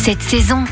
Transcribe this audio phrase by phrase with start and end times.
[0.00, 0.64] cette saison.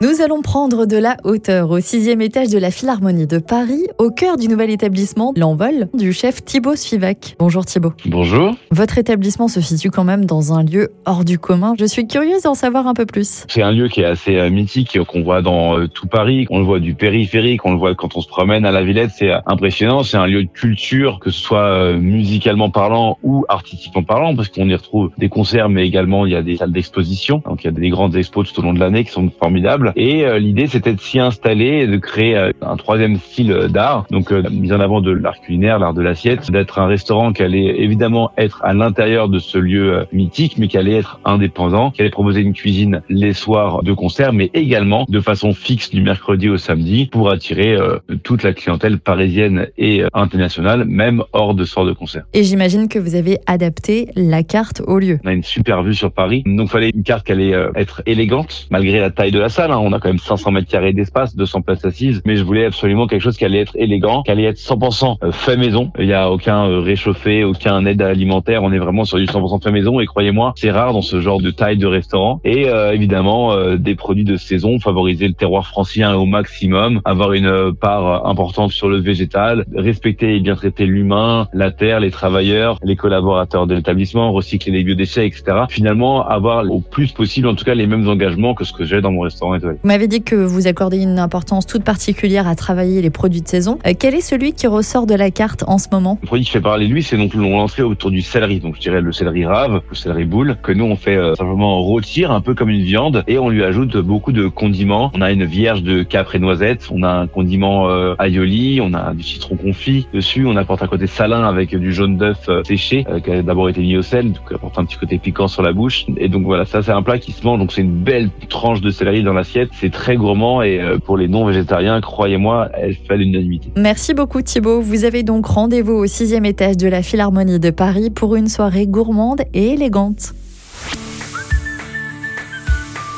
[0.00, 4.10] Nous allons prendre de la hauteur au sixième étage de la Philharmonie de Paris, au
[4.10, 7.34] cœur du nouvel établissement L'Envol du chef Thibaut Suivac.
[7.40, 7.92] Bonjour Thibaut.
[8.06, 8.54] Bonjour.
[8.70, 11.74] Votre établissement se situe quand même dans un lieu hors du commun.
[11.80, 13.44] Je suis curieuse d'en savoir un peu plus.
[13.48, 16.46] C'est un lieu qui est assez euh, mythique, qu'on voit dans euh, tout Paris.
[16.50, 19.10] On le voit du périphérique, on le voit quand on se promène à la Villette.
[19.16, 20.04] C'est euh, impressionnant.
[20.04, 24.68] C'est un lieu de culture, que ce soit musicalement parlant ou artistiquement parlant, parce qu'on
[24.68, 27.42] y retrouve des concerts, mais également il y a des salles d'exposition.
[27.44, 29.87] Donc il y a des grandes expos tout au long de l'année qui sont formidables.
[29.96, 34.06] Et euh, l'idée, c'était de s'y installer et de créer euh, un troisième style d'art.
[34.10, 37.42] Donc, euh, mise en avant de l'art culinaire, l'art de l'assiette, d'être un restaurant qui
[37.42, 42.00] allait évidemment être à l'intérieur de ce lieu mythique, mais qui allait être indépendant, qui
[42.00, 46.48] allait proposer une cuisine les soirs de concert, mais également de façon fixe du mercredi
[46.48, 47.76] au samedi pour attirer
[48.22, 52.24] toute la clientèle parisienne et internationale, même hors de soir de concert.
[52.34, 55.18] Et j'imagine que vous avez adapté la carte au lieu.
[55.24, 58.66] On a une super vue sur Paris, donc fallait une carte qui allait être élégante
[58.70, 59.72] malgré la taille de la salle.
[59.78, 59.82] Hein.
[59.84, 63.06] On a quand même 500 mètres carrés d'espace, 200 places assises, mais je voulais absolument
[63.06, 65.90] quelque chose qui allait être élégant, qui allait être 100% euh, fait maison.
[65.98, 68.62] Il n'y a aucun euh, réchauffé, aucun aide alimentaire.
[68.62, 71.40] On est vraiment sur du 100% fait maison et croyez-moi, c'est rare dans ce genre
[71.40, 72.40] de taille de restaurant.
[72.44, 73.38] Et euh, évidemment,
[73.76, 78.88] des produits de saison, favoriser le terroir francien au maximum, avoir une part importante sur
[78.88, 84.32] le végétal, respecter et bien traiter l'humain, la terre, les travailleurs, les collaborateurs de l'établissement,
[84.32, 85.64] recycler les biodéchets, etc.
[85.68, 89.00] Finalement, avoir au plus possible, en tout cas, les mêmes engagements que ce que j'ai
[89.00, 93.02] dans mon restaurant Vous m'avez dit que vous accordez une importance toute particulière à travailler
[93.02, 93.78] les produits de saison.
[93.86, 96.18] Euh, quel est celui qui ressort de la carte en ce moment?
[96.22, 98.60] Le produit qui fait parler de lui, c'est donc lancé autour du céleri.
[98.60, 101.80] Donc je dirais le céleri rave, le céleri boule, que nous on fait euh, simplement
[101.80, 105.10] rôtir un peu comme une viande et on lui ajoute beaucoup de condiments.
[105.14, 108.94] On a une vierge de capre et noisettes, on a un condiment euh, aioli, on
[108.94, 112.62] a du citron confit dessus, on apporte un côté salin avec du jaune d'œuf euh,
[112.64, 115.62] séché qui a d'abord été mis au sel, donc apporte un petit côté piquant sur
[115.62, 116.06] la bouche.
[116.16, 118.80] Et donc voilà, ça c'est un plat qui se mange, donc c'est une belle tranche
[118.80, 119.57] de céleri dans l'assiette.
[119.80, 123.70] C'est très gourmand et euh, pour les non-végétariens, croyez-moi, elle fait l'unanimité.
[123.76, 124.80] Merci beaucoup Thibaut.
[124.80, 128.86] Vous avez donc rendez-vous au sixième étage de la Philharmonie de Paris pour une soirée
[128.86, 130.34] gourmande et élégante.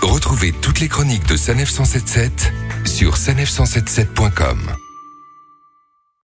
[0.03, 2.53] Retrouvez toutes les chroniques de Sanef 177
[2.85, 4.80] sur sanef177.com.